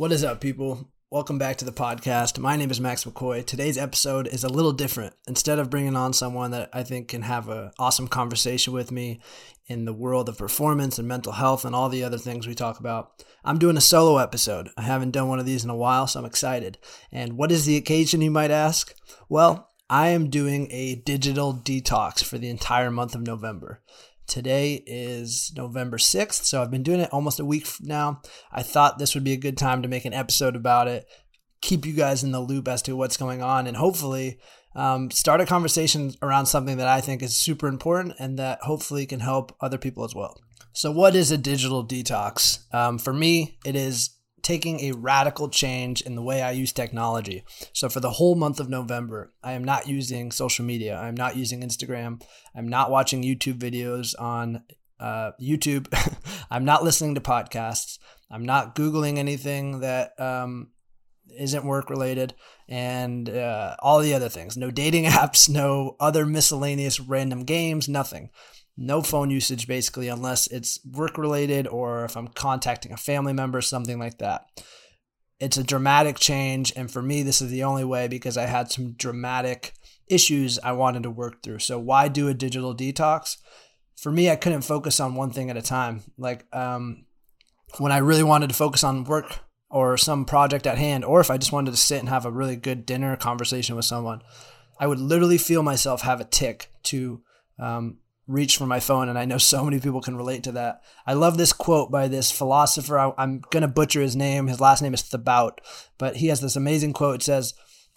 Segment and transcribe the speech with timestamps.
[0.00, 0.88] What is up, people?
[1.10, 2.38] Welcome back to the podcast.
[2.38, 3.44] My name is Max McCoy.
[3.44, 5.12] Today's episode is a little different.
[5.28, 9.20] Instead of bringing on someone that I think can have an awesome conversation with me
[9.66, 12.80] in the world of performance and mental health and all the other things we talk
[12.80, 14.70] about, I'm doing a solo episode.
[14.74, 16.78] I haven't done one of these in a while, so I'm excited.
[17.12, 18.94] And what is the occasion, you might ask?
[19.28, 23.82] Well, I am doing a digital detox for the entire month of November.
[24.30, 28.22] Today is November 6th, so I've been doing it almost a week now.
[28.52, 31.08] I thought this would be a good time to make an episode about it,
[31.60, 34.38] keep you guys in the loop as to what's going on, and hopefully
[34.76, 39.04] um, start a conversation around something that I think is super important and that hopefully
[39.04, 40.40] can help other people as well.
[40.72, 42.72] So, what is a digital detox?
[42.72, 44.10] Um, for me, it is
[44.42, 47.44] taking a radical change in the way I use technology.
[47.72, 50.96] So for the whole month of November, I am not using social media.
[50.96, 52.22] I'm not using Instagram.
[52.54, 54.64] I'm not watching YouTube videos on
[54.98, 55.86] uh, YouTube.
[56.50, 57.98] I'm not listening to podcasts.
[58.30, 60.68] I'm not Googling anything that um,
[61.38, 62.34] isn't work related
[62.68, 64.56] and uh, all the other things.
[64.56, 68.30] No dating apps, no other miscellaneous random games, nothing
[68.80, 73.60] no phone usage basically unless it's work related or if I'm contacting a family member,
[73.60, 74.46] something like that.
[75.38, 76.72] It's a dramatic change.
[76.74, 79.74] And for me, this is the only way because I had some dramatic
[80.08, 81.60] issues I wanted to work through.
[81.60, 83.36] So, why do a digital detox?
[83.96, 86.02] For me, I couldn't focus on one thing at a time.
[86.16, 87.04] Like um,
[87.78, 91.30] when I really wanted to focus on work or some project at hand, or if
[91.30, 94.22] I just wanted to sit and have a really good dinner conversation with someone,
[94.78, 97.22] I would literally feel myself have a tick to
[97.58, 97.98] um,
[98.30, 100.82] reach for my phone, and I know so many people can relate to that.
[101.06, 102.98] I love this quote by this philosopher.
[102.98, 104.46] I, am going to butcher his name.
[104.46, 105.60] His last name is Thibaut,
[105.98, 107.16] but he has this amazing quote.
[107.16, 107.54] It says,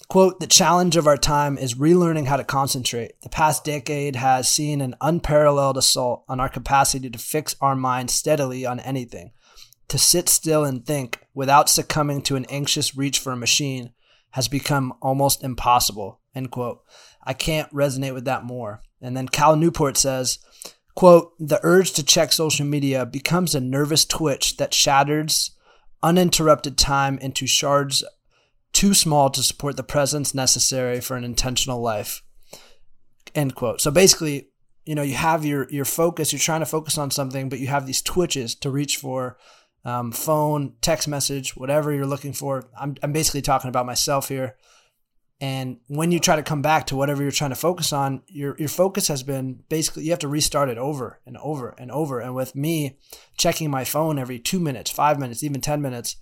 [0.07, 3.19] quote, the challenge of our time is relearning how to concentrate.
[3.21, 8.09] The past decade has seen an unparalleled assault on our capacity to fix our mind
[8.09, 9.31] steadily on anything.
[9.89, 13.91] To sit still and think without succumbing to an anxious reach for a machine
[14.31, 16.19] has become almost impossible.
[16.33, 16.81] End quote.
[17.23, 18.81] I can't resonate with that more.
[19.03, 20.39] And then Cal Newport says,
[20.95, 25.51] quote, the urge to check social media becomes a nervous twitch that shatters
[26.01, 28.03] uninterrupted time into shards
[28.73, 32.23] too small to support the presence necessary for an intentional life.
[33.35, 33.81] End quote.
[33.81, 34.49] So basically,
[34.85, 37.67] you know, you have your your focus, you're trying to focus on something, but you
[37.67, 39.37] have these twitches to reach for
[39.85, 42.69] um, phone, text message, whatever you're looking for.
[42.79, 44.55] I'm, I'm basically talking about myself here.
[45.43, 48.55] And when you try to come back to whatever you're trying to focus on, your
[48.57, 52.21] your focus has been basically you have to restart it over and over and over.
[52.21, 52.97] And with me
[53.35, 56.15] checking my phone every two minutes, five minutes, even ten minutes,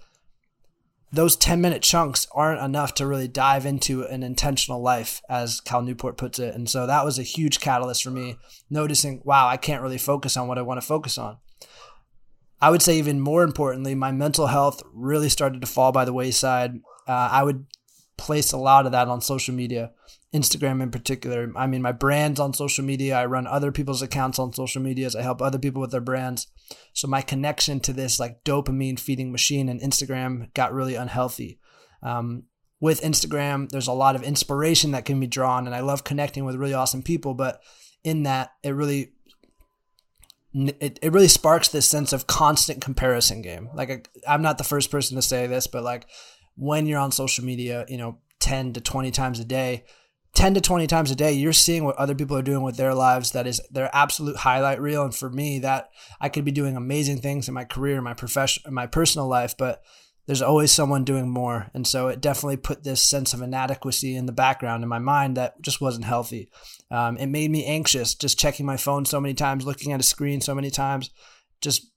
[1.12, 5.84] those 10 minute chunks aren't enough to really dive into an intentional life, as Cal
[5.84, 6.56] Newport puts it.
[6.56, 8.38] And so that was a huge catalyst for me,
[8.72, 11.38] noticing, wow, I can't really focus on what I want to focus on.
[12.60, 16.14] I would say, even more importantly, my mental health really started to fall by the
[16.14, 16.80] wayside.
[17.08, 17.66] Uh, I would
[18.22, 19.92] place a lot of that on social media,
[20.34, 21.52] Instagram in particular.
[21.56, 23.18] I mean, my brand's on social media.
[23.18, 25.16] I run other people's accounts on social medias.
[25.16, 26.48] I help other people with their brands.
[26.94, 31.60] So my connection to this like dopamine feeding machine and Instagram got really unhealthy.
[32.04, 32.44] Um,
[32.80, 36.46] with Instagram, there's a lot of inspiration that can be drawn, and I love connecting
[36.46, 37.36] with really awesome people.
[37.36, 37.62] But
[38.04, 39.12] in that, it really
[40.54, 43.70] it, it really sparks this sense of constant comparison game.
[43.74, 46.08] Like I'm not the first person to say this, but like
[46.56, 49.84] when you're on social media, you know, 10 to 20 times a day,
[50.34, 52.94] 10 to 20 times a day, you're seeing what other people are doing with their
[52.94, 53.32] lives.
[53.32, 55.04] That is their absolute highlight reel.
[55.04, 55.90] And for me, that
[56.20, 59.84] I could be doing amazing things in my career, my profession, my personal life, but
[60.28, 61.70] there's always someone doing more.
[61.74, 65.36] And so it definitely put this sense of inadequacy in the background in my mind
[65.36, 66.50] that just wasn't healthy.
[66.90, 70.04] Um, it made me anxious just checking my phone so many times, looking at a
[70.04, 71.10] screen so many times,
[71.60, 71.92] just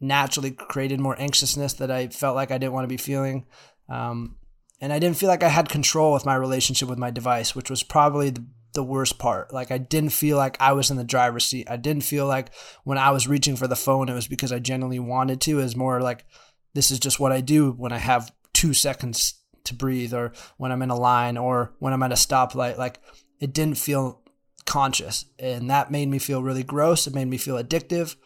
[0.00, 3.46] naturally created more anxiousness that I felt like I didn't want to be feeling.
[3.90, 4.36] Um,
[4.80, 7.68] and I didn't feel like I had control with my relationship with my device, which
[7.68, 9.52] was probably the, the worst part.
[9.52, 11.68] Like I didn't feel like I was in the driver's seat.
[11.68, 12.50] I didn't feel like
[12.84, 15.58] when I was reaching for the phone, it was because I genuinely wanted to.
[15.58, 16.24] It was more like
[16.72, 19.34] this is just what I do when I have two seconds
[19.64, 22.78] to breathe, or when I'm in a line, or when I'm at a stoplight.
[22.78, 23.00] Like
[23.38, 24.22] it didn't feel
[24.64, 27.06] conscious, and that made me feel really gross.
[27.06, 28.16] It made me feel addictive,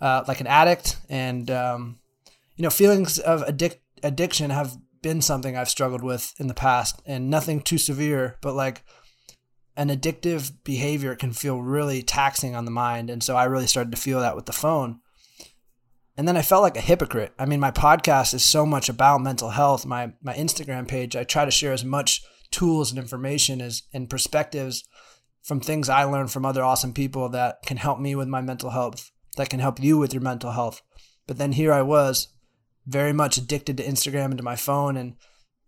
[0.00, 1.98] uh, like an addict, and um,
[2.56, 7.02] you know, feelings of addic- addiction have been something I've struggled with in the past
[7.04, 8.82] and nothing too severe, but like
[9.76, 13.10] an addictive behavior can feel really taxing on the mind.
[13.10, 15.00] And so I really started to feel that with the phone.
[16.16, 17.34] And then I felt like a hypocrite.
[17.38, 19.84] I mean, my podcast is so much about mental health.
[19.84, 24.08] My my Instagram page, I try to share as much tools and information as and
[24.08, 24.84] perspectives
[25.42, 28.70] from things I learned from other awesome people that can help me with my mental
[28.70, 30.80] health, that can help you with your mental health.
[31.26, 32.28] But then here I was
[32.86, 35.16] very much addicted to Instagram and to my phone and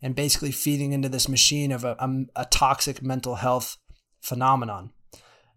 [0.02, 3.78] and basically feeding into this machine of a, a, a toxic mental health
[4.20, 4.90] phenomenon.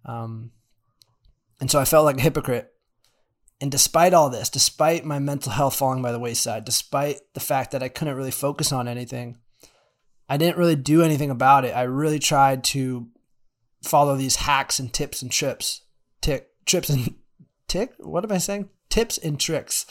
[0.06, 0.52] Um,
[1.60, 2.72] and so I felt like a hypocrite.
[3.60, 7.72] And despite all this, despite my mental health falling by the wayside, despite the fact
[7.72, 9.38] that I couldn't really focus on anything,
[10.30, 11.76] I didn't really do anything about it.
[11.76, 13.10] I really tried to
[13.84, 15.82] follow these hacks and tips and trips,
[16.22, 17.16] tick, trips and
[17.68, 17.92] tick.
[18.00, 18.70] What am I saying?
[18.90, 19.86] Tips and tricks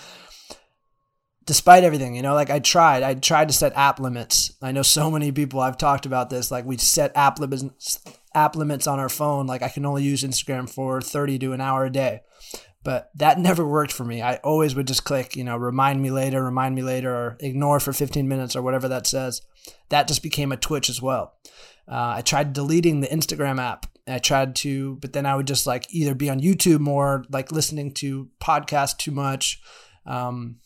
[1.48, 4.52] despite everything, you know, like I tried, I tried to set app limits.
[4.60, 6.50] I know so many people I've talked about this.
[6.50, 7.98] Like we set app limits,
[8.34, 9.46] app limits on our phone.
[9.46, 12.20] Like I can only use Instagram for 30 to an hour a day.
[12.84, 14.20] But that never worked for me.
[14.20, 17.80] I always would just click, you know, remind me later, remind me later, or ignore
[17.80, 19.40] for 15 minutes or whatever that says.
[19.88, 21.32] That just became a twitch as well.
[21.90, 23.86] Uh, I tried deleting the Instagram app.
[24.06, 27.50] I tried to, but then I would just like either be on YouTube more, like
[27.52, 29.62] listening to podcasts too much.
[30.04, 30.56] Um,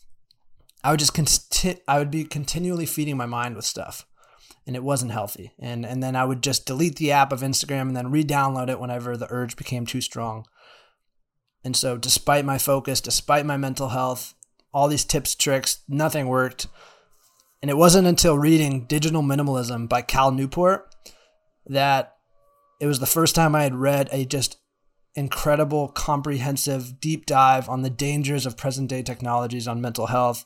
[0.83, 4.05] I would just conti- I would be continually feeding my mind with stuff
[4.65, 5.51] and it wasn't healthy.
[5.59, 8.79] And and then I would just delete the app of Instagram and then re-download it
[8.79, 10.45] whenever the urge became too strong.
[11.63, 14.33] And so despite my focus, despite my mental health,
[14.73, 16.67] all these tips, tricks, nothing worked.
[17.61, 20.93] And it wasn't until reading Digital Minimalism by Cal Newport
[21.65, 22.15] that
[22.81, 24.57] it was the first time I had read a just
[25.15, 30.43] incredible, comprehensive, deep dive on the dangers of present day technologies on mental health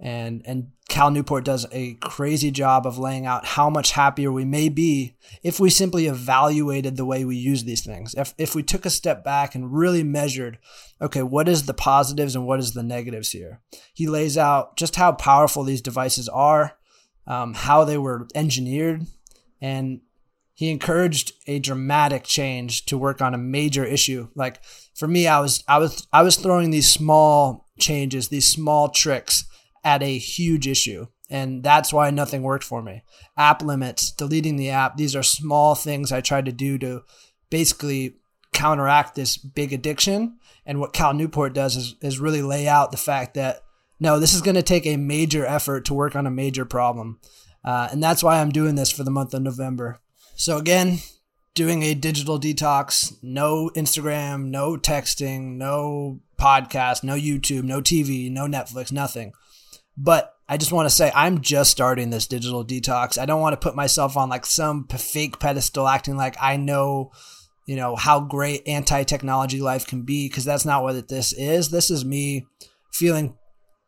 [0.00, 4.44] and and Cal Newport does a crazy job of laying out how much happier we
[4.44, 8.14] may be if we simply evaluated the way we use these things.
[8.16, 10.58] If if we took a step back and really measured,
[11.00, 13.60] okay, what is the positives and what is the negatives here?
[13.92, 16.78] He lays out just how powerful these devices are,
[17.26, 19.06] um, how they were engineered,
[19.60, 20.00] and
[20.54, 24.28] he encouraged a dramatic change to work on a major issue.
[24.34, 24.64] Like
[24.94, 29.44] for me, I was I was I was throwing these small changes, these small tricks
[29.84, 31.06] at a huge issue.
[31.28, 33.02] And that's why nothing worked for me.
[33.36, 37.02] App limits, deleting the app, these are small things I tried to do to
[37.50, 38.16] basically
[38.52, 40.38] counteract this big addiction.
[40.66, 43.62] And what Cal Newport does is, is really lay out the fact that
[44.00, 47.20] no, this is going to take a major effort to work on a major problem.
[47.62, 50.00] Uh, and that's why I'm doing this for the month of November.
[50.34, 51.00] So, again,
[51.54, 58.46] doing a digital detox, no Instagram, no texting, no podcast, no YouTube, no TV, no
[58.46, 59.32] Netflix, nothing.
[60.02, 63.18] But I just want to say I'm just starting this digital detox.
[63.18, 67.12] I don't want to put myself on like some fake pedestal acting like I know,
[67.66, 71.68] you know, how great anti-technology life can be because that's not what this is.
[71.68, 72.46] This is me
[72.94, 73.36] feeling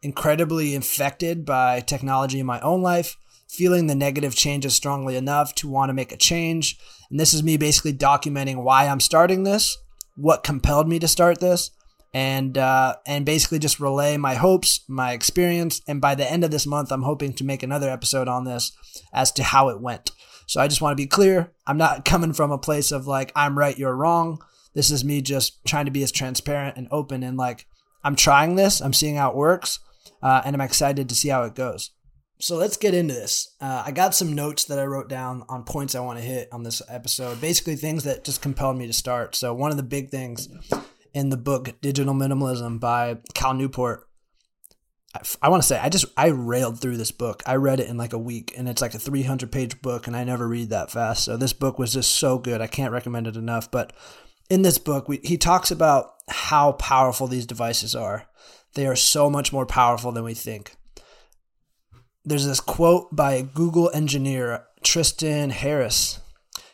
[0.02, 3.16] incredibly infected by technology in my own life,
[3.48, 6.76] feeling the negative changes strongly enough to want to make a change.
[7.10, 9.78] And this is me basically documenting why I'm starting this,
[10.16, 11.70] what compelled me to start this,
[12.14, 16.50] and uh, and basically just relay my hopes, my experience, and by the end of
[16.50, 18.72] this month, I'm hoping to make another episode on this
[19.12, 20.10] as to how it went.
[20.46, 21.52] So I just want to be clear.
[21.66, 24.42] I'm not coming from a place of like I'm right, you're wrong.
[24.74, 27.66] This is me just trying to be as transparent and open and like
[28.04, 28.80] I'm trying this.
[28.80, 29.78] I'm seeing how it works,
[30.22, 31.90] uh, and I'm excited to see how it goes.
[32.40, 33.54] So let's get into this.
[33.60, 36.48] Uh, I got some notes that I wrote down on points I want to hit
[36.50, 37.40] on this episode.
[37.40, 39.36] Basically, things that just compelled me to start.
[39.36, 40.48] So one of the big things
[41.14, 44.08] in the book Digital Minimalism by Cal Newport.
[45.42, 47.42] I, want to say I just I railed through this book.
[47.44, 50.16] I read it in like a week, and it's like a 300 page book, and
[50.16, 51.24] I never read that fast.
[51.24, 52.62] So this book was just so good.
[52.62, 53.70] I can't recommend it enough.
[53.70, 53.92] But
[54.48, 58.26] in this book, we, he talks about how powerful these devices are.
[58.74, 60.76] They are so much more powerful than we think.
[62.24, 66.20] There's this quote by a Google engineer, Tristan Harris.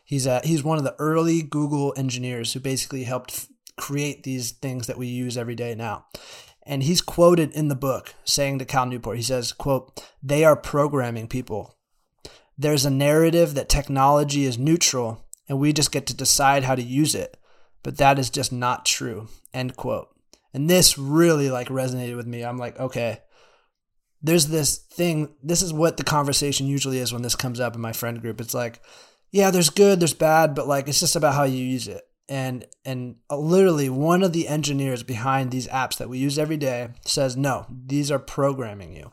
[0.05, 3.49] He's a, he's one of the early Google engineers who basically helped
[3.79, 6.07] create these things that we use every day now.
[6.65, 10.57] And he's quoted in the book saying to Cal Newport, he says, quote, they are
[10.57, 11.77] programming people.
[12.59, 16.83] There's a narrative that technology is neutral and we just get to decide how to
[16.83, 17.39] use it.
[17.83, 19.29] But that is just not true.
[19.55, 20.09] End quote.
[20.53, 22.45] And this really like resonated with me.
[22.45, 23.21] I'm like, okay,
[24.21, 25.35] there's this thing.
[25.43, 28.41] This is what the conversation usually is when this comes up in my friend group.
[28.41, 28.83] It's like,
[29.31, 32.67] yeah, there's good, there's bad, but like it's just about how you use it and
[32.85, 37.37] and literally one of the engineers behind these apps that we use every day says
[37.37, 39.13] no these are programming you.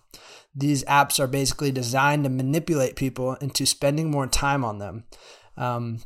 [0.57, 5.03] These apps are basically designed to manipulate people into spending more time on them.
[5.57, 5.99] Um,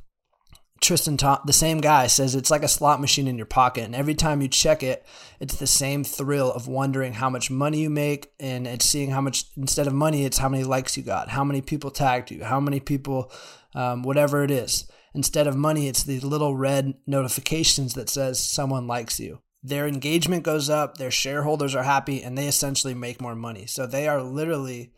[0.82, 3.96] tristan Tom, the same guy says it's like a slot machine in your pocket and
[3.96, 5.06] every time you check it
[5.40, 9.22] it's the same thrill of wondering how much money you make and it's seeing how
[9.22, 12.44] much instead of money it's how many likes you got how many people tagged you
[12.44, 13.32] how many people
[13.76, 18.88] um, whatever it is instead of money, it's these little red notifications that says someone
[18.88, 19.42] likes you.
[19.62, 23.66] their engagement goes up, their shareholders are happy, and they essentially make more money.
[23.66, 24.94] So they are literally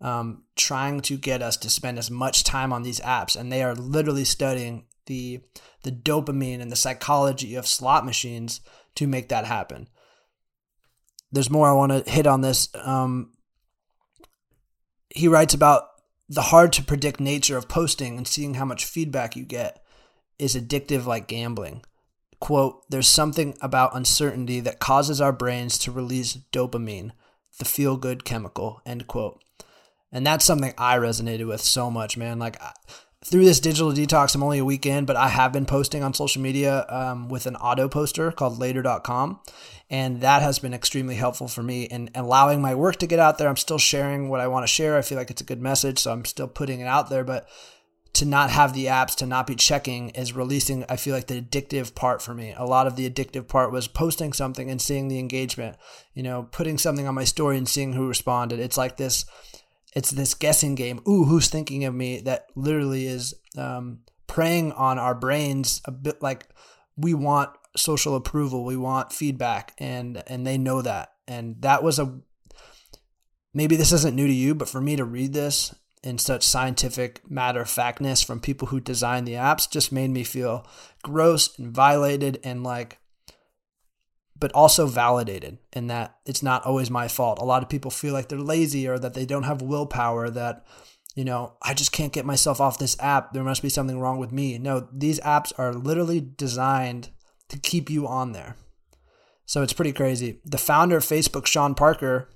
[0.00, 3.62] um, trying to get us to spend as much time on these apps, and they
[3.62, 5.40] are literally studying the
[5.82, 8.60] the dopamine and the psychology of slot machines
[8.94, 9.88] to make that happen.
[11.32, 12.68] There's more I want to hit on this.
[12.74, 13.32] Um,
[15.08, 15.84] he writes about
[16.30, 19.84] the hard to predict nature of posting and seeing how much feedback you get
[20.38, 21.82] is addictive like gambling.
[22.38, 27.10] Quote, there's something about uncertainty that causes our brains to release dopamine,
[27.58, 29.42] the feel good chemical, end quote.
[30.12, 32.38] And that's something I resonated with so much, man.
[32.38, 32.60] Like,
[33.30, 36.14] through this digital detox, I'm only a week in, but I have been posting on
[36.14, 39.38] social media um, with an auto poster called later.com.
[39.88, 43.38] And that has been extremely helpful for me in allowing my work to get out
[43.38, 43.48] there.
[43.48, 44.98] I'm still sharing what I want to share.
[44.98, 47.22] I feel like it's a good message, so I'm still putting it out there.
[47.22, 47.48] But
[48.14, 51.40] to not have the apps, to not be checking is releasing, I feel like the
[51.40, 52.52] addictive part for me.
[52.56, 55.76] A lot of the addictive part was posting something and seeing the engagement,
[56.14, 58.58] you know, putting something on my story and seeing who responded.
[58.58, 59.24] It's like this,
[59.94, 61.00] it's this guessing game.
[61.08, 62.20] Ooh, who's thinking of me?
[62.20, 66.46] That literally is um, preying on our brains a bit like
[66.96, 71.12] we want social approval, we want feedback, and and they know that.
[71.26, 72.20] And that was a
[73.52, 77.28] maybe this isn't new to you, but for me to read this in such scientific
[77.30, 80.66] matter of factness from people who design the apps just made me feel
[81.02, 82.99] gross and violated and like
[84.40, 87.38] but also validated in that it's not always my fault.
[87.38, 90.64] A lot of people feel like they're lazy or that they don't have willpower that
[91.16, 93.32] you know, I just can't get myself off this app.
[93.32, 94.58] There must be something wrong with me.
[94.58, 97.10] No, these apps are literally designed
[97.48, 98.56] to keep you on there.
[99.44, 100.40] So it's pretty crazy.
[100.44, 102.28] The founder of Facebook, Sean Parker,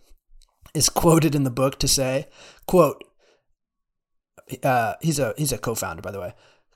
[0.75, 2.27] is quoted in the book to say,
[2.67, 3.05] quote,
[4.63, 6.35] uh, he's a he's a co-founder by the way.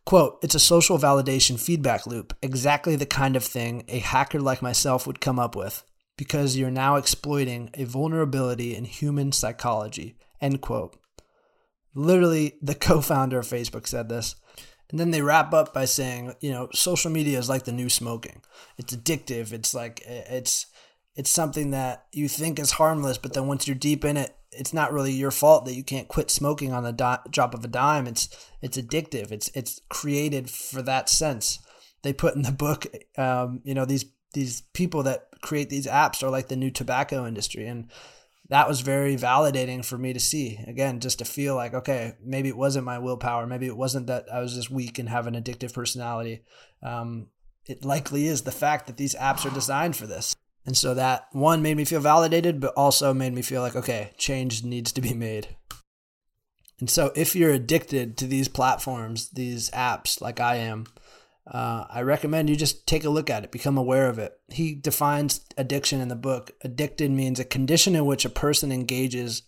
[0.08, 4.62] Quote, it's a social validation feedback loop, exactly the kind of thing a hacker like
[4.62, 5.84] myself would come up with,
[6.16, 10.16] because you're now exploiting a vulnerability in human psychology.
[10.40, 10.96] End quote.
[11.94, 14.34] Literally, the co founder of Facebook said this.
[14.88, 17.90] And then they wrap up by saying, you know, social media is like the new
[17.90, 18.40] smoking.
[18.78, 19.52] It's addictive.
[19.52, 20.68] It's like, it's,
[21.16, 24.74] it's something that you think is harmless, but then once you're deep in it, it's
[24.74, 28.06] not really your fault that you can't quit smoking on the drop of a dime.
[28.06, 28.28] It's
[28.60, 29.30] it's addictive.
[29.30, 31.60] It's it's created for that sense.
[32.02, 32.86] They put in the book,
[33.16, 37.26] um, you know, these these people that create these apps are like the new tobacco
[37.26, 37.90] industry, and
[38.48, 40.58] that was very validating for me to see.
[40.66, 43.46] Again, just to feel like, okay, maybe it wasn't my willpower.
[43.46, 46.42] Maybe it wasn't that I was just weak and have an addictive personality.
[46.82, 47.28] Um,
[47.66, 50.34] it likely is the fact that these apps are designed for this.
[50.68, 54.12] And so that one made me feel validated, but also made me feel like, okay,
[54.18, 55.56] change needs to be made.
[56.78, 60.84] And so if you're addicted to these platforms, these apps, like I am,
[61.50, 64.38] uh, I recommend you just take a look at it, become aware of it.
[64.48, 66.50] He defines addiction in the book.
[66.60, 69.44] Addicted means a condition in which a person engages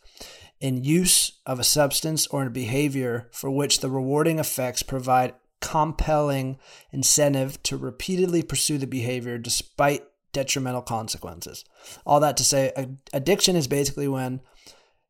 [0.58, 6.58] in use of a substance or a behavior for which the rewarding effects provide compelling
[6.92, 11.64] incentive to repeatedly pursue the behavior despite detrimental consequences.
[12.06, 12.72] All that to say,
[13.12, 14.40] addiction is basically when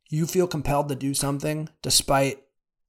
[0.08, 2.42] you feel compelled to do something despite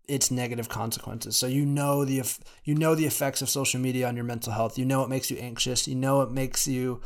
[0.08, 1.36] its negative consequences.
[1.38, 2.24] So you know the
[2.66, 4.78] you know the effects of social media on your mental health.
[4.78, 5.88] You know it makes you anxious.
[5.88, 7.02] You know it makes you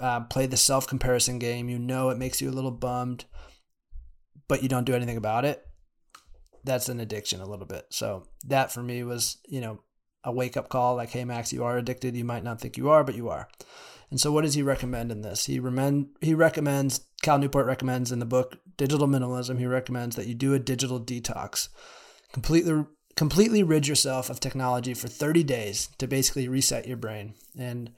[0.00, 1.68] uh, play the self comparison game.
[1.68, 3.24] You know it makes you a little bummed,
[4.48, 5.62] but you don't do anything about it.
[6.64, 7.86] That's an addiction a little bit.
[7.90, 9.80] So that for me was you know
[10.24, 10.96] a wake up call.
[10.96, 12.16] Like, hey Max, you are addicted.
[12.16, 13.48] You might not think you are, but you are.
[14.10, 15.46] And so, what does he recommend in this?
[15.46, 19.58] He recommend he recommends Cal Newport recommends in the book Digital Minimalism.
[19.58, 21.68] He recommends that you do a digital detox,
[22.32, 22.84] completely
[23.16, 27.34] completely rid yourself of technology for 30 days to basically reset your brain.
[27.58, 27.92] And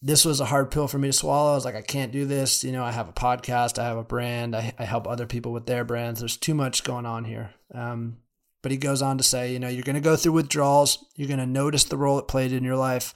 [0.00, 1.52] this was a hard pill for me to swallow.
[1.52, 2.64] I was like, I can't do this.
[2.64, 5.52] You know, I have a podcast, I have a brand, I, I help other people
[5.52, 6.20] with their brands.
[6.20, 7.50] There's too much going on here.
[7.72, 8.16] Um,
[8.62, 11.04] but he goes on to say, you know, you're going to go through withdrawals.
[11.16, 13.14] You're going to notice the role it played in your life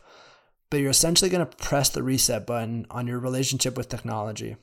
[0.70, 4.56] but you're essentially going to press the reset button on your relationship with technology.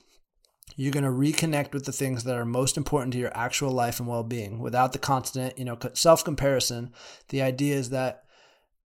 [0.76, 4.00] You're going to reconnect with the things that are most important to your actual life
[4.00, 6.92] and well-being without the constant, you know, self-comparison.
[7.30, 8.23] The idea is that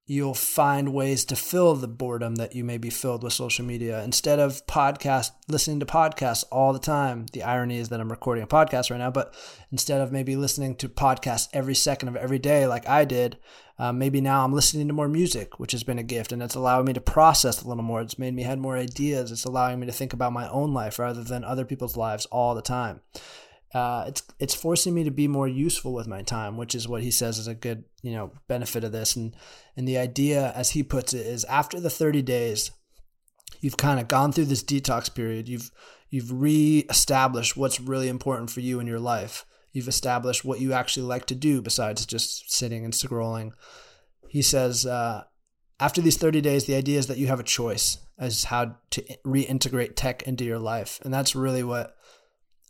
[0.09, 4.03] you'll find ways to fill the boredom that you may be filled with social media.
[4.03, 8.45] Instead of podcast listening to podcasts all the time the irony is that i'm recording
[8.45, 9.35] a podcast right now but
[9.73, 13.39] instead of maybe listening to podcasts every second of every day like i did
[13.79, 16.55] uh, maybe now i'm listening to more music which has been a gift and it's
[16.55, 18.01] allowing me to process a little more.
[18.01, 19.33] It's made me have more ideas.
[19.33, 22.55] It's allowing me to think about my own life rather than other people's lives all
[22.55, 23.01] the time
[23.75, 27.03] uh, it's it's forcing me to be more useful with my time, which is what
[27.03, 29.17] he says is a good you know benefit of this.
[29.17, 29.37] And
[29.77, 32.71] and the idea, as he puts it, is after the thirty days,
[33.61, 35.49] you've kind of gone through this detox period.
[35.49, 35.71] You've
[36.11, 39.45] you've re-established what's really important for you in your life.
[39.73, 43.53] You've established what you actually like to do besides just sitting and scrolling.
[44.29, 45.25] He says, uh,
[45.79, 49.03] after these 30 days, the idea is that you have a choice as how to
[49.27, 50.99] reintegrate tech into your life.
[51.05, 51.95] And that's really what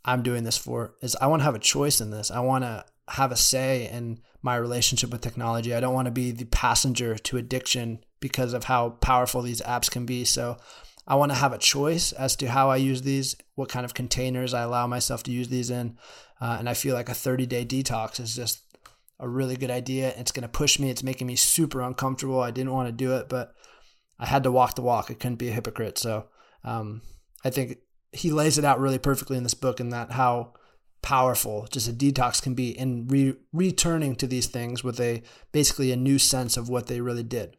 [0.09, 2.31] I'm doing this for is I want to have a choice in this.
[2.31, 5.75] I want to have a say in my relationship with technology.
[5.75, 9.91] I don't want to be the passenger to addiction because of how powerful these apps
[9.91, 10.25] can be.
[10.25, 10.57] So
[11.07, 13.93] I want to have a choice as to how I use these, what kind of
[13.93, 15.99] containers I allow myself to use these in.
[16.41, 18.63] Uh, and I feel like a 30 day detox is just
[19.21, 20.15] a really good idea.
[20.17, 20.89] It's going to push me.
[20.89, 22.41] It's making me super uncomfortable.
[22.41, 23.53] I didn't want to do it, but
[24.19, 25.11] I had to walk the walk.
[25.11, 25.99] I couldn't be a hypocrite.
[25.99, 26.29] So
[26.65, 27.03] um,
[27.45, 27.77] I think
[28.13, 30.53] he lays it out really perfectly in this book and that how
[31.03, 35.23] powerful just a detox can be in re- returning to these things with a
[35.53, 37.57] basically a new sense of what they really did.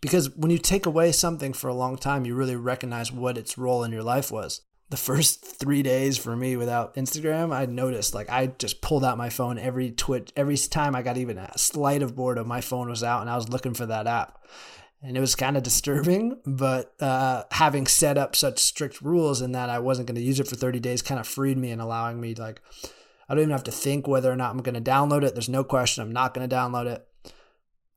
[0.00, 3.58] Because when you take away something for a long time you really recognize what its
[3.58, 4.62] role in your life was.
[4.90, 9.16] The first three days for me without instagram i noticed like i just pulled out
[9.16, 12.88] my phone every twitch every time i got even a slight of boredom my phone
[12.88, 14.40] was out and i was looking for that app
[15.02, 16.38] and it was kind of disturbing.
[16.46, 20.40] But uh, having set up such strict rules and that I wasn't going to use
[20.40, 22.60] it for 30 days kind of freed me and allowing me like
[23.30, 25.34] I don't even have to think whether or not I'm going to download it.
[25.34, 27.06] There's no question I'm not going to download it.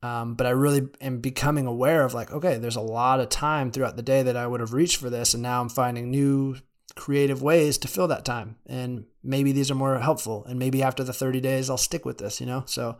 [0.00, 3.72] Um, but I really am becoming aware of like, okay, there's a lot of time
[3.72, 6.56] throughout the day that I would have reached for this, and now I'm finding new
[6.94, 8.56] creative ways to fill that time.
[8.66, 12.18] And maybe these are more helpful, and maybe after the 30 days, I'll stick with
[12.18, 12.38] this.
[12.38, 12.98] You know, so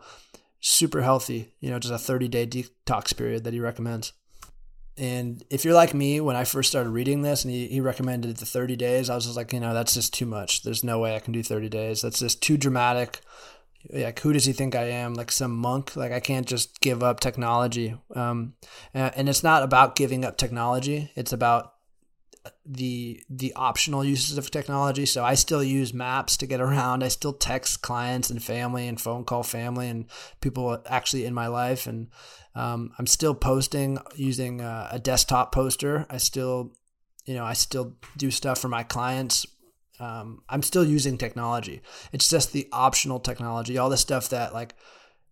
[0.59, 4.13] super healthy, you know, just a 30 day detox period that he recommends.
[4.97, 8.37] And if you're like me, when I first started reading this and he, he recommended
[8.37, 10.63] the 30 days, I was just like, you know, that's just too much.
[10.63, 12.01] There's no way I can do 30 days.
[12.01, 13.19] That's just too dramatic.
[13.91, 15.13] Like, who does he think I am?
[15.13, 15.95] Like some monk?
[15.95, 17.95] Like, I can't just give up technology.
[18.15, 18.53] Um,
[18.93, 21.11] and, and it's not about giving up technology.
[21.15, 21.73] It's about
[22.65, 25.05] the the optional uses of technology.
[25.05, 27.03] So I still use maps to get around.
[27.03, 30.05] I still text clients and family and phone call family and
[30.41, 31.87] people actually in my life.
[31.87, 32.07] And
[32.55, 36.05] um, I'm still posting using a, a, desktop poster.
[36.09, 36.73] I still,
[37.25, 39.45] you know, I still do stuff for my clients.
[39.99, 41.81] Um, I'm still using technology.
[42.11, 44.75] It's just the optional technology, all the stuff that like,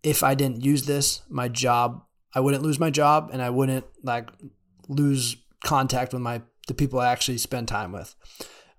[0.04, 3.86] if I didn't use this, my job, I wouldn't lose my job and I wouldn't
[4.04, 4.30] like
[4.90, 8.16] lose contact with my the people I actually spend time with.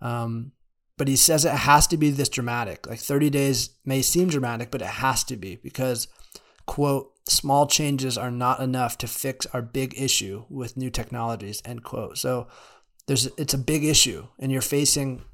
[0.00, 0.52] Um,
[0.96, 2.86] but he says it has to be this dramatic.
[2.86, 6.08] Like 30 days may seem dramatic, but it has to be because,
[6.66, 11.82] quote, small changes are not enough to fix our big issue with new technologies, end
[11.82, 12.18] quote.
[12.18, 12.46] So
[13.06, 15.24] there's it's a big issue, and you're facing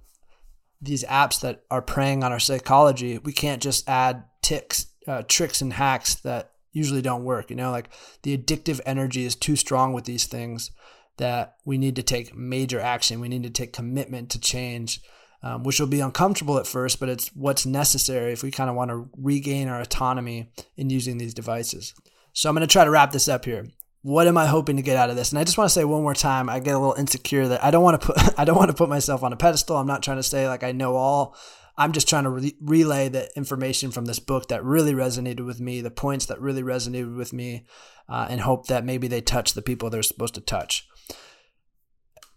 [0.80, 3.18] these apps that are preying on our psychology.
[3.18, 7.50] We can't just add ticks, uh, tricks and hacks that usually don't work.
[7.50, 7.90] You know, like
[8.22, 10.70] the addictive energy is too strong with these things
[11.18, 13.20] that we need to take major action.
[13.20, 15.01] We need to take commitment to change,
[15.42, 18.77] um, which will be uncomfortable at first, but it's what's necessary if we kind of
[18.77, 21.94] want to regain our autonomy in using these devices.
[22.33, 23.66] So I'm going to try to wrap this up here.
[24.03, 25.31] What am I hoping to get out of this?
[25.31, 27.62] And I just want to say one more time, I get a little insecure that
[27.62, 29.77] I don't want to put I don't want to put myself on a pedestal.
[29.77, 31.37] I'm not trying to say like I know all.
[31.77, 35.61] I'm just trying to re- relay the information from this book that really resonated with
[35.61, 37.64] me, the points that really resonated with me,
[38.07, 40.87] uh, and hope that maybe they touch the people they're supposed to touch.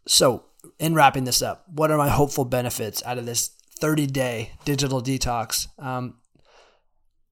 [0.05, 0.45] So,
[0.79, 5.01] in wrapping this up, what are my hopeful benefits out of this 30 day digital
[5.01, 5.67] detox?
[5.79, 6.15] Um,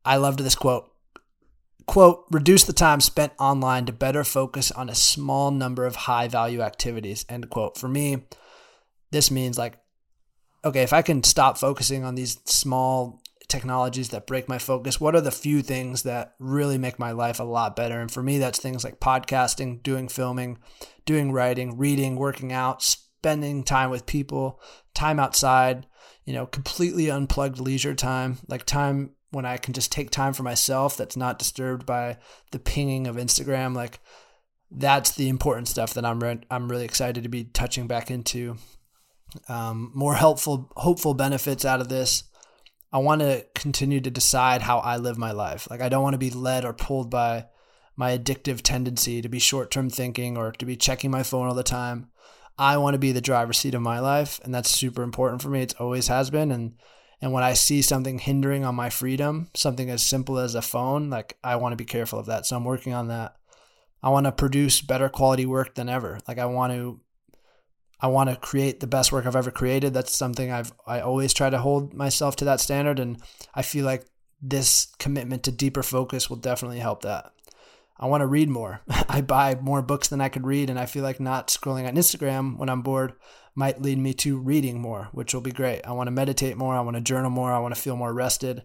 [0.06, 0.90] I loved this quote.
[1.88, 6.28] Quote, reduce the time spent online to better focus on a small number of high
[6.28, 7.26] value activities.
[7.28, 7.78] End quote.
[7.78, 8.24] For me,
[9.12, 9.78] this means like,
[10.64, 15.16] okay, if I can stop focusing on these small technologies that break my focus, what
[15.16, 18.00] are the few things that really make my life a lot better?
[18.00, 20.58] And for me, that's things like podcasting, doing filming,
[21.06, 24.60] doing writing, reading, working out, spending time with people,
[24.94, 25.86] time outside,
[26.26, 30.44] you know, completely unplugged leisure time, like time when I can just take time for
[30.44, 32.18] myself that's not disturbed by
[32.52, 33.76] the pinging of Instagram.
[33.76, 34.00] Like
[34.72, 38.58] that's the important stuff that I'm re- I'm really excited to be touching back into.
[39.48, 42.24] Um, more helpful, hopeful benefits out of this.
[42.92, 45.68] I want to continue to decide how I live my life.
[45.70, 47.46] Like I don't want to be led or pulled by
[47.96, 51.54] my addictive tendency to be short term thinking or to be checking my phone all
[51.54, 52.10] the time.
[52.58, 55.50] I want to be the driver's seat of my life, and that's super important for
[55.50, 55.62] me.
[55.62, 56.52] It's always has been.
[56.52, 56.74] And
[57.22, 61.10] and when I see something hindering on my freedom, something as simple as a phone,
[61.10, 62.46] like I want to be careful of that.
[62.46, 63.36] So I'm working on that.
[64.04, 66.20] I want to produce better quality work than ever.
[66.28, 67.00] Like I want to
[68.02, 69.94] I want to create the best work I've ever created.
[69.94, 73.22] That's something I've I always try to hold myself to that standard and
[73.54, 74.06] I feel like
[74.42, 77.32] this commitment to deeper focus will definitely help that.
[78.02, 78.82] I want to read more.
[79.10, 81.96] I buy more books than I could read, and I feel like not scrolling on
[81.96, 83.14] Instagram when I'm bored
[83.54, 85.82] might lead me to reading more, which will be great.
[85.86, 86.74] I want to meditate more.
[86.74, 87.52] I want to journal more.
[87.52, 88.64] I want to feel more rested.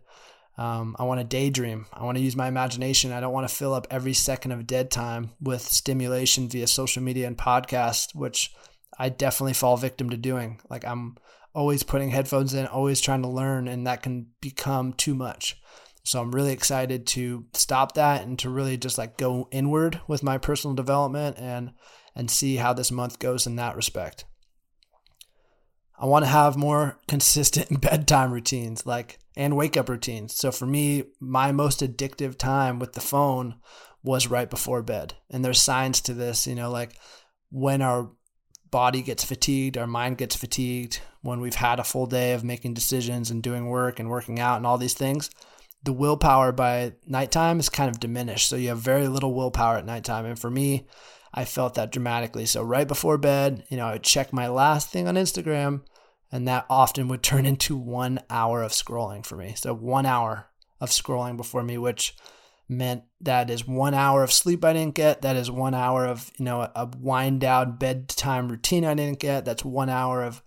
[0.57, 1.85] Um, I want to daydream.
[1.93, 3.13] I want to use my imagination.
[3.13, 7.03] I don't want to fill up every second of dead time with stimulation via social
[7.03, 8.55] media and podcasts, which
[8.99, 10.61] I definitely fall victim to doing.
[10.69, 11.17] Like I'm
[11.55, 15.61] always putting headphones in, always trying to learn, and that can become too much.
[16.05, 20.23] So I'm really excited to stop that and to really just like go inward with
[20.23, 21.73] my personal development and
[22.15, 24.25] and see how this month goes in that respect.
[25.99, 30.35] I want to have more consistent bedtime routines like and wake up routines.
[30.35, 33.57] So for me, my most addictive time with the phone
[34.03, 35.15] was right before bed.
[35.31, 36.97] And there's signs to this, you know, like
[37.51, 38.11] when our
[38.71, 42.75] body gets fatigued, our mind gets fatigued, when we've had a full day of making
[42.75, 45.31] decisions and doing work and working out and all these things,
[45.83, 48.49] the willpower by nighttime is kind of diminished.
[48.49, 50.25] So you have very little willpower at nighttime.
[50.25, 50.87] And for me,
[51.33, 52.47] I felt that dramatically.
[52.47, 55.83] So right before bed, you know, I would check my last thing on Instagram,
[56.33, 59.55] and that often would turn into one hour of scrolling for me.
[59.57, 60.49] So one hour
[60.81, 62.17] of scrolling before me, which
[62.69, 65.23] meant that is one hour of sleep I didn't get.
[65.23, 69.45] That is one hour of, you know, a wind down bedtime routine I didn't get.
[69.45, 70.43] That's one hour of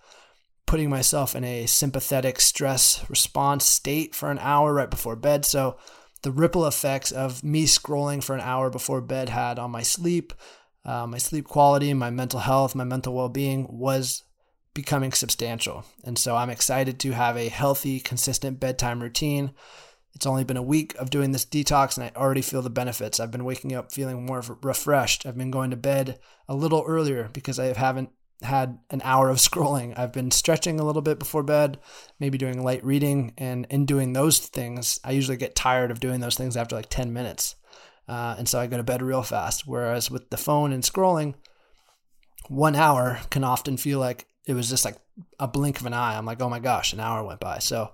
[0.65, 5.45] putting myself in a sympathetic stress response state for an hour right before bed.
[5.45, 5.77] So
[6.21, 10.34] the ripple effects of me scrolling for an hour before bed had on my sleep,
[10.86, 14.23] uh, my sleep quality, my mental health, my mental well being was
[14.73, 15.86] becoming substantial.
[16.03, 19.51] And so I'm excited to have a healthy, consistent bedtime routine.
[20.15, 23.19] It's only been a week of doing this detox and I already feel the benefits.
[23.19, 25.26] I've been waking up feeling more refreshed.
[25.26, 28.10] I've been going to bed a little earlier because I haven't
[28.41, 29.98] had an hour of scrolling.
[29.98, 31.80] I've been stretching a little bit before bed,
[32.19, 33.34] maybe doing light reading.
[33.38, 36.89] And in doing those things, I usually get tired of doing those things after like
[36.89, 37.56] 10 minutes.
[38.08, 39.67] Uh, and so I go to bed real fast.
[39.67, 41.36] Whereas with the phone and scrolling,
[42.48, 44.98] one hour can often feel like it was just like
[45.39, 46.17] a blink of an eye.
[46.17, 47.60] I'm like, oh my gosh, an hour went by.
[47.60, 47.93] So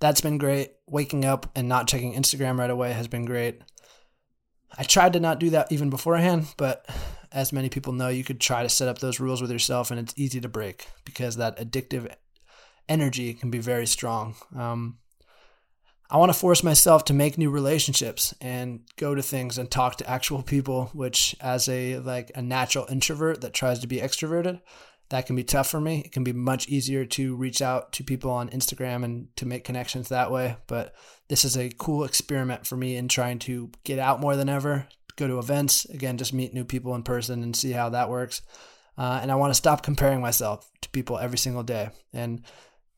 [0.00, 0.72] that's been great.
[0.86, 3.62] Waking up and not checking Instagram right away has been great.
[4.76, 6.86] I tried to not do that even beforehand, but
[7.32, 9.98] as many people know, you could try to set up those rules with yourself and
[10.00, 12.12] it's easy to break because that addictive
[12.88, 14.34] energy can be very strong.
[14.56, 14.98] Um,
[16.08, 19.96] I want to force myself to make new relationships and go to things and talk
[19.96, 24.60] to actual people, which as a like a natural introvert that tries to be extroverted,
[25.08, 26.00] that can be tough for me.
[26.00, 29.64] It can be much easier to reach out to people on Instagram and to make
[29.64, 30.94] connections that way, but
[31.28, 34.88] this is a cool experiment for me in trying to get out more than ever,
[35.16, 38.42] go to events, again just meet new people in person and see how that works.
[38.98, 41.90] Uh, and I want to stop comparing myself to people every single day.
[42.12, 42.42] And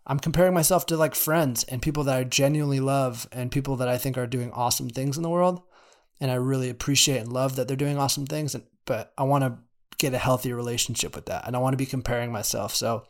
[0.07, 3.89] I'm comparing myself to like friends and people that I genuinely love and people that
[3.89, 5.61] I think are doing awesome things in the world.
[6.21, 8.55] And I really appreciate and love that they're doing awesome things.
[8.55, 9.59] And, but I want to
[9.99, 11.47] get a healthy relationship with that.
[11.47, 12.75] And I don't want to be comparing myself.
[12.75, 13.05] So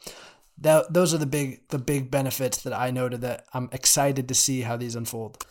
[0.59, 4.35] that those are the big the big benefits that I noted that I'm excited to
[4.35, 5.44] see how these unfold.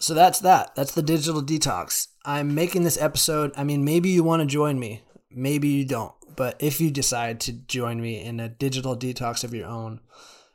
[0.00, 0.74] So that's that.
[0.76, 2.08] That's the digital detox.
[2.24, 3.52] I'm making this episode.
[3.56, 5.02] I mean, maybe you want to join me.
[5.30, 6.14] Maybe you don't.
[6.36, 10.00] But if you decide to join me in a digital detox of your own,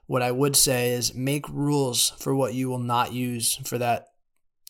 [0.05, 4.12] what I would say is make rules for what you will not use for that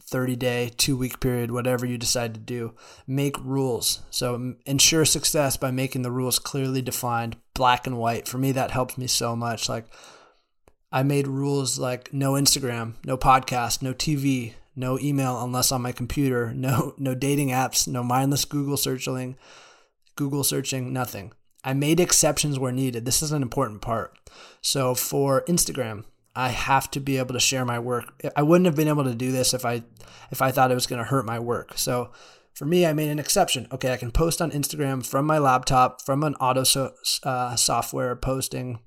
[0.06, 2.74] 30 day, two week period, whatever you decide to do.
[3.08, 4.02] Make rules.
[4.10, 8.28] So ensure success by making the rules clearly defined, black and white.
[8.28, 9.70] For me, that helps me so much.
[9.70, 9.86] Like,
[10.92, 15.92] I made rules like no Instagram, no podcast, no TV, no email unless on my
[15.92, 19.36] computer, no no dating apps, no mindless Google searching,
[20.16, 21.34] Google searching, nothing.
[21.63, 23.06] I made exceptions where needed.
[23.06, 24.18] This is an important part.
[24.62, 26.04] So for Instagram,
[26.36, 28.24] I have to be able to share my work.
[28.36, 29.84] I wouldn't have been able to do this if I
[30.32, 31.78] if I thought it was going to hurt my work.
[31.78, 32.12] So
[32.54, 33.67] for me, I made an exception.
[33.72, 36.93] Okay, I can post on Instagram from my laptop from an auto so,
[37.24, 38.80] uh, software posting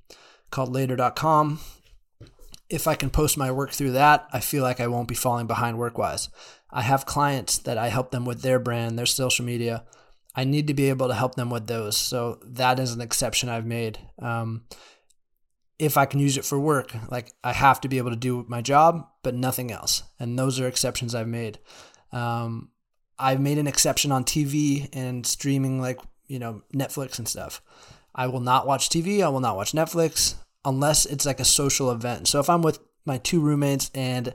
[0.50, 1.60] called later.com.
[2.68, 5.46] If I can post my work through that, I feel like I won't be falling
[5.46, 6.28] behind work wise.
[6.70, 9.84] I have clients that I help them with their brand, their social media.
[10.34, 11.96] I need to be able to help them with those.
[11.96, 13.98] So that is an exception I've made.
[14.20, 14.64] Um,
[15.78, 18.44] if I can use it for work, like I have to be able to do
[18.48, 20.02] my job, but nothing else.
[20.18, 21.58] And those are exceptions I've made.
[22.12, 22.70] Um,
[23.18, 27.60] I've made an exception on TV and streaming, like, you know, Netflix and stuff.
[28.14, 29.22] I will not watch TV.
[29.22, 30.34] I will not watch Netflix
[30.64, 32.28] unless it's like a social event.
[32.28, 34.34] So if I'm with my two roommates and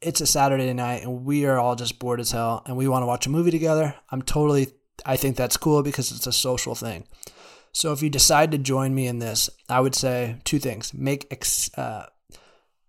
[0.00, 3.02] it's a Saturday night and we are all just bored as hell and we want
[3.02, 4.68] to watch a movie together, I'm totally
[5.06, 7.06] I think that's cool because it's a social thing.
[7.74, 11.26] So if you decide to join me in this, I would say two things: make
[11.30, 12.06] ex, uh,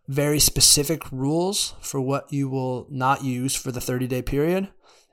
[0.07, 4.69] very specific rules for what you will not use for the 30 day period,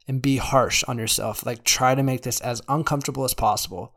[0.07, 1.47] and be harsh on yourself.
[1.47, 3.97] Like try to make this as uncomfortable as possible.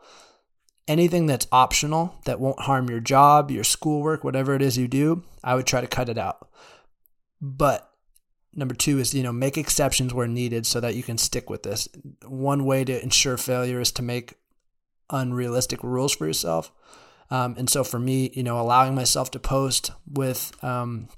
[0.88, 5.24] Anything that's optional that won't harm your job, your schoolwork, whatever it is you do,
[5.44, 6.48] I would try to cut it out.
[7.42, 7.92] But
[8.54, 11.64] number two is, you know, make exceptions where needed so that you can stick with
[11.64, 11.90] this.
[12.26, 14.36] One way to ensure failure is to make
[15.10, 16.72] unrealistic rules for yourself.
[17.32, 21.10] Um, and so for me, you know, allowing myself to post with um,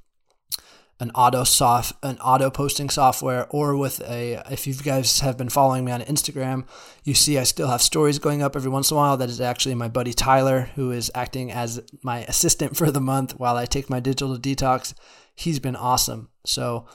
[1.00, 5.50] an auto soft an auto posting software or with a if you guys have been
[5.50, 6.66] following me on Instagram,
[7.04, 9.18] you see I still have stories going up every once in a while.
[9.18, 13.38] That is actually my buddy Tyler, who is acting as my assistant for the month
[13.38, 14.94] while I take my digital detox.
[15.36, 16.30] He's been awesome.
[16.46, 16.88] So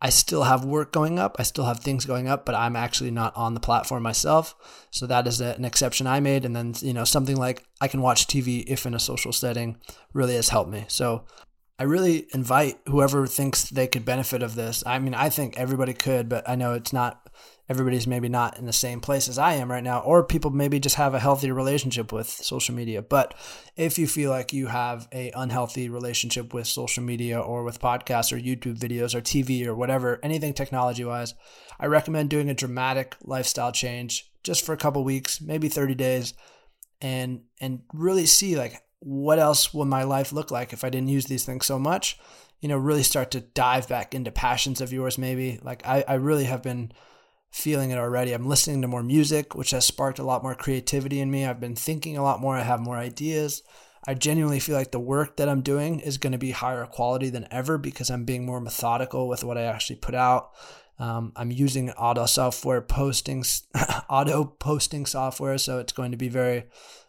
[0.00, 1.36] I still have work going up.
[1.38, 4.54] I still have things going up, but I'm actually not on the platform myself.
[4.90, 6.44] So that is an exception I made.
[6.44, 9.78] And then, you know, something like I can watch TV if in a social setting
[10.12, 10.84] really has helped me.
[10.86, 11.24] So
[11.80, 14.84] I really invite whoever thinks they could benefit of this.
[14.86, 17.27] I mean, I think everybody could, but I know it's not
[17.68, 20.80] everybody's maybe not in the same place as I am right now, or people maybe
[20.80, 23.02] just have a healthy relationship with social media.
[23.02, 23.34] But
[23.76, 28.32] if you feel like you have a unhealthy relationship with social media or with podcasts
[28.32, 31.34] or YouTube videos or TV or whatever, anything technology wise,
[31.78, 36.34] I recommend doing a dramatic lifestyle change just for a couple weeks, maybe 30 days,
[37.00, 41.08] and and really see like what else would my life look like if I didn't
[41.08, 42.18] use these things so much?
[42.60, 45.60] You know, really start to dive back into passions of yours, maybe.
[45.62, 46.90] Like, I, I really have been
[47.50, 48.32] feeling it already.
[48.32, 51.44] I'm listening to more music, which has sparked a lot more creativity in me.
[51.44, 52.56] I've been thinking a lot more.
[52.56, 53.62] I have more ideas.
[54.06, 57.30] I genuinely feel like the work that I'm doing is going to be higher quality
[57.30, 60.50] than ever because I'm being more methodical with what I actually put out.
[60.98, 63.44] Um, I'm using auto software posting,
[64.10, 66.64] auto posting software, so it's going to be very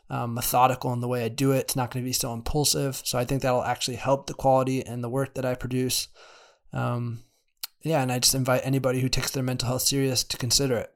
[0.10, 1.60] um, methodical in the way I do it.
[1.60, 3.02] It's not going to be so impulsive.
[3.04, 6.08] So I think that'll actually help the quality and the work that I produce.
[6.73, 7.23] Um,
[7.82, 10.94] yeah, and I just invite anybody who takes their mental health serious to consider it.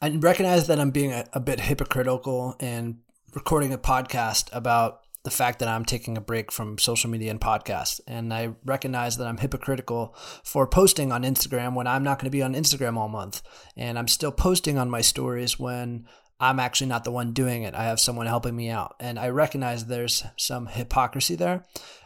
[0.00, 2.98] I recognize that I'm being a, a bit hypocritical and
[3.34, 7.40] recording a podcast about the fact that I'm taking a break from social media and
[7.40, 8.00] podcasts.
[8.06, 10.14] And I recognize that I'm hypocritical
[10.44, 13.42] for posting on Instagram when I'm not going to be on Instagram all month.
[13.76, 16.06] And I'm still posting on my stories when
[16.40, 17.74] I'm actually not the one doing it.
[17.74, 18.94] I have someone helping me out.
[19.00, 21.64] And I recognize there's some hypocrisy there.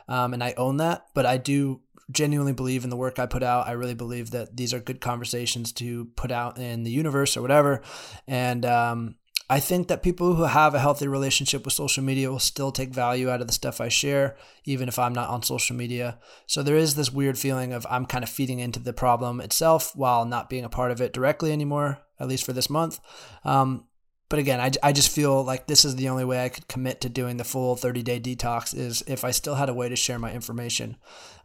[0.08, 1.06] Um, and I own that.
[1.14, 1.82] But I do
[2.12, 3.66] genuinely believe in the work I put out.
[3.66, 7.42] I really believe that these are good conversations to put out in the universe or
[7.42, 7.83] whatever.
[8.27, 9.16] And um,
[9.51, 12.90] I think that people who have a healthy relationship with social media will still take
[12.90, 16.18] value out of the stuff I share, even if I'm not on social media.
[16.46, 19.94] So there is this weird feeling of I'm kind of feeding into the problem itself
[19.94, 23.01] while not being a part of it directly anymore, at least for this month.
[23.44, 23.85] Um,
[24.31, 27.03] but again, I, I just feel like this is the only way I could commit
[27.03, 29.96] to doing the full 30 day detox is if I still had a way to
[29.96, 30.96] share my information.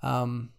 [0.02, 0.54] Um,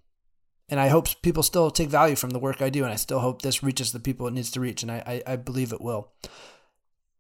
[0.69, 3.21] and I hope people still take value from the work I do, and I still
[3.21, 5.81] hope this reaches the people it needs to reach, and I, I, I believe it
[5.81, 6.11] will.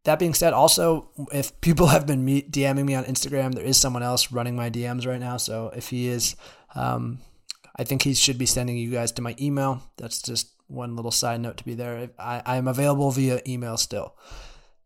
[0.04, 3.76] That being said, also, if people have been me- DMing me on Instagram, there is
[3.76, 5.36] someone else running my DMs right now.
[5.36, 6.36] So if he is,
[6.74, 7.18] um,
[7.76, 9.82] I think he should be sending you guys to my email.
[9.96, 12.10] That's just one little side note to be there.
[12.18, 14.14] I, I am available via email still.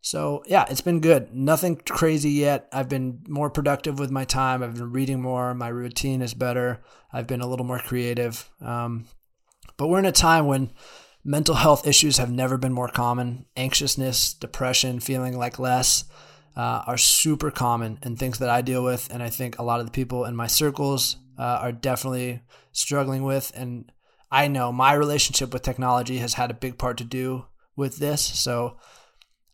[0.05, 1.33] So yeah, it's been good.
[1.33, 2.67] Nothing crazy yet.
[2.73, 4.61] I've been more productive with my time.
[4.61, 5.53] I've been reading more.
[5.53, 6.83] My routine is better.
[7.13, 8.49] I've been a little more creative.
[8.59, 9.05] Um,
[9.77, 10.73] but we're in a time when
[11.23, 13.45] mental health issues have never been more common.
[13.55, 16.03] Anxiousness, depression, feeling like less
[16.57, 19.07] uh, are super common and things that I deal with.
[19.09, 22.41] And I think a lot of the people in my circles uh, are definitely
[22.73, 23.53] struggling with.
[23.55, 23.89] And
[24.29, 27.45] I know my relationship with technology has had a big part to do
[27.77, 28.21] with this.
[28.21, 28.75] So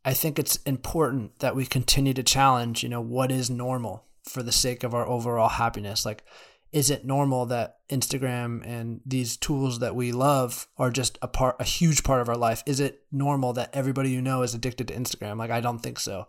[0.05, 4.43] I think it's important that we continue to challenge, you know, what is normal for
[4.43, 6.05] the sake of our overall happiness.
[6.05, 6.23] Like,
[6.71, 11.55] is it normal that Instagram and these tools that we love are just a part,
[11.59, 12.63] a huge part of our life?
[12.65, 15.37] Is it normal that everybody you know is addicted to Instagram?
[15.37, 16.27] Like, I don't think so.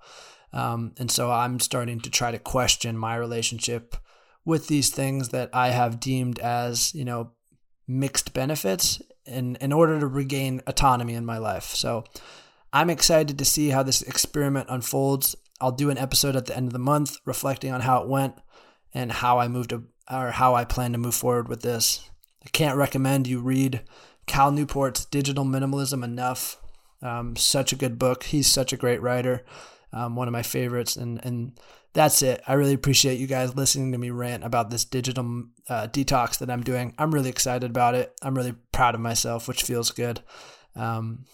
[0.53, 3.97] Um, and so I'm starting to try to question my relationship
[4.45, 7.33] with these things that I have deemed as, you know,
[7.87, 11.65] mixed benefits in, in order to regain autonomy in my life.
[11.65, 12.05] So,
[12.73, 15.37] I'm excited to see how this experiment unfolds.
[15.61, 18.35] I'll do an episode at the end of the month reflecting on how it went
[18.95, 22.09] and how I moved to, or how I plan to move forward with this.
[22.45, 23.83] I can't recommend you read
[24.27, 26.61] Cal Newport's Digital Minimalism enough.
[27.03, 28.25] Um, such a good book.
[28.25, 29.45] He's such a great writer.
[29.93, 30.97] Um, one of my favorites.
[30.97, 31.59] And and
[31.93, 32.41] that's it.
[32.47, 36.51] I really appreciate you guys listening to me rant about this digital uh, detox that
[36.51, 36.95] I'm doing.
[36.99, 38.15] I'm really excited about it.
[38.23, 40.21] I'm really proud of myself, which feels good.
[40.77, 41.25] Um,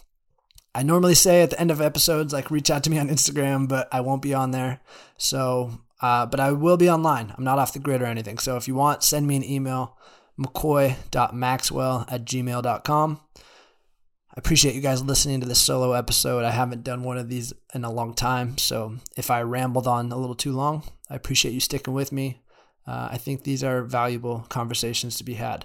[0.76, 3.66] I normally say at the end of episodes, like reach out to me on Instagram,
[3.66, 4.80] but I won't be on there.
[5.16, 5.70] So,
[6.02, 7.32] uh, but I will be online.
[7.34, 8.36] I'm not off the grid or anything.
[8.36, 9.96] So if you want, send me an email,
[10.38, 13.20] mccoy.maxwell at gmail.com.
[13.38, 16.44] I appreciate you guys listening to this solo episode.
[16.44, 20.12] I haven't done one of these in a long time, so if I rambled on
[20.12, 22.42] a little too long, I appreciate you sticking with me.
[22.86, 25.64] Uh, I think these are valuable conversations to be had.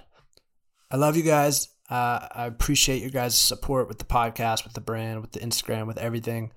[0.90, 1.68] I love you guys.
[1.90, 5.86] Uh, I appreciate your guys' support with the podcast, with the brand, with the Instagram,
[5.86, 6.52] with everything.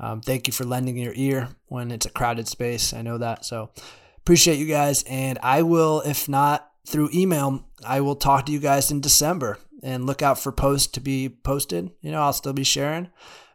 [0.00, 2.92] Um, thank you for lending your ear when it's a crowded space.
[2.92, 3.44] I know that.
[3.44, 3.70] So
[4.18, 5.04] appreciate you guys.
[5.04, 9.58] And I will, if not through email, I will talk to you guys in December
[9.82, 11.90] and look out for posts to be posted.
[12.00, 13.10] You know, I'll still be sharing,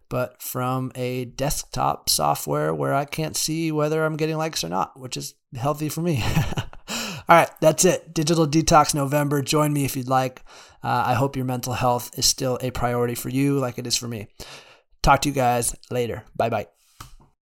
[0.09, 4.99] but from a desktop software where I can't see whether I'm getting likes or not,
[4.99, 6.23] which is healthy for me.
[7.27, 8.13] All right, that's it.
[8.13, 9.41] Digital Detox November.
[9.41, 10.43] Join me if you'd like.
[10.85, 13.95] Uh, I hope your mental health is still a priority for you, like it is
[13.95, 14.27] for me.
[15.01, 16.23] Talk to you guys later.
[16.35, 16.74] Bye bye.